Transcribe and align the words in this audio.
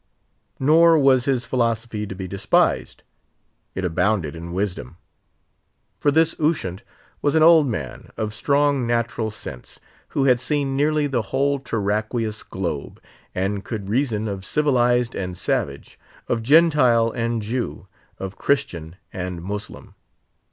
Nor 0.59 0.97
was 0.97 1.25
his 1.25 1.45
philosophy 1.45 2.07
to 2.07 2.15
be 2.15 2.27
despised; 2.27 3.03
it 3.75 3.85
abounded 3.85 4.35
in 4.35 4.51
wisdom. 4.51 4.97
For 5.99 6.09
this 6.09 6.33
Ushant 6.39 6.81
was 7.21 7.35
an 7.35 7.43
old 7.43 7.67
man, 7.67 8.09
of 8.17 8.33
strong 8.33 8.87
natural 8.87 9.29
sense, 9.29 9.79
who 10.07 10.23
had 10.23 10.39
seen 10.39 10.75
nearly 10.75 11.05
the 11.05 11.21
whole 11.21 11.59
terraqueous 11.59 12.41
globe, 12.41 12.99
and 13.35 13.63
could 13.63 13.89
reason 13.89 14.27
of 14.27 14.43
civilized 14.43 15.13
and 15.13 15.37
savage, 15.37 15.99
of 16.27 16.41
Gentile 16.41 17.11
and 17.11 17.39
Jew, 17.43 17.85
of 18.17 18.37
Christian 18.39 18.95
and 19.13 19.39
Moslem. 19.43 19.93